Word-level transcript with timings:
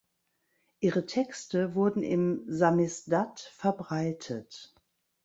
Ihre 0.79 1.05
Texte 1.05 1.75
wurden 1.75 2.01
im 2.01 2.43
Samisdat 2.47 3.41
verbreitet. 3.53 4.73